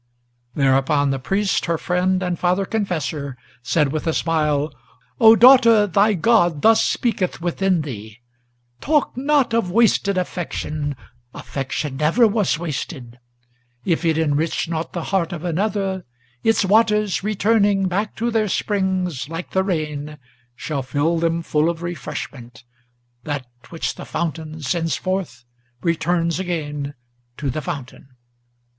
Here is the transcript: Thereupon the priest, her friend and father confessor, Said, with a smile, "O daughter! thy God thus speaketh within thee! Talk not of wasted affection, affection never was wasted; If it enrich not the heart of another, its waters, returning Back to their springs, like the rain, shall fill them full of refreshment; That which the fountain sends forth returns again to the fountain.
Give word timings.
Thereupon 0.55 1.11
the 1.11 1.19
priest, 1.19 1.65
her 1.65 1.77
friend 1.77 2.23
and 2.23 2.39
father 2.39 2.65
confessor, 2.65 3.37
Said, 3.61 3.91
with 3.91 4.07
a 4.07 4.15
smile, 4.15 4.73
"O 5.19 5.35
daughter! 5.35 5.85
thy 5.85 6.15
God 6.15 6.63
thus 6.63 6.83
speaketh 6.83 7.39
within 7.39 7.81
thee! 7.81 8.17
Talk 8.79 9.15
not 9.15 9.53
of 9.53 9.69
wasted 9.69 10.17
affection, 10.17 10.95
affection 11.35 11.97
never 11.97 12.27
was 12.27 12.57
wasted; 12.57 13.19
If 13.85 14.03
it 14.03 14.17
enrich 14.17 14.67
not 14.67 14.93
the 14.93 15.03
heart 15.13 15.31
of 15.31 15.45
another, 15.45 16.03
its 16.43 16.65
waters, 16.65 17.23
returning 17.23 17.87
Back 17.87 18.15
to 18.15 18.31
their 18.31 18.47
springs, 18.47 19.29
like 19.29 19.51
the 19.51 19.63
rain, 19.63 20.17
shall 20.55 20.81
fill 20.81 21.19
them 21.19 21.43
full 21.43 21.69
of 21.69 21.83
refreshment; 21.83 22.63
That 23.23 23.45
which 23.69 23.93
the 23.93 24.05
fountain 24.05 24.63
sends 24.63 24.95
forth 24.95 25.43
returns 25.83 26.39
again 26.39 26.95
to 27.37 27.51
the 27.51 27.61
fountain. 27.61 28.15